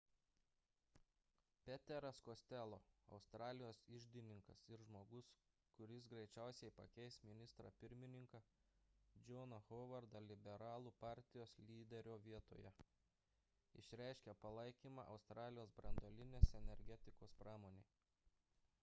[1.65, 2.77] peteras costello
[3.17, 5.27] australijos iždininkas ir žmogus
[5.75, 8.41] kuris greičiausiai pakeis ministrą pirmininką
[9.27, 12.71] johną howardą liberalų partijos lyderio vietoje
[13.83, 17.85] išreiškė palaikymą australijos branduolinės energetikos pramonei